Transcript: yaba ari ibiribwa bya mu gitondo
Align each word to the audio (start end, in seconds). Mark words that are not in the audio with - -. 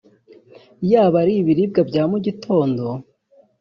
yaba 0.91 1.15
ari 1.23 1.33
ibiribwa 1.41 1.81
bya 1.89 2.03
mu 2.11 2.17
gitondo 2.25 2.83